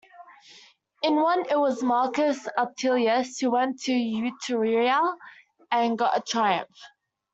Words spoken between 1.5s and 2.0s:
was